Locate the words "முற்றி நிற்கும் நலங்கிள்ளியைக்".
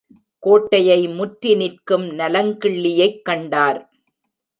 1.07-3.21